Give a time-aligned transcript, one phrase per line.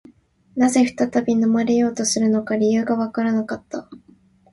[0.55, 3.87] 何故再び飲まれようとするのか、理由がわからなかった